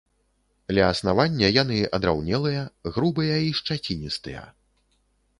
[0.75, 2.63] Ля аснавання яны адраўнелыя,
[2.95, 4.41] грубыя і шчаціністыя.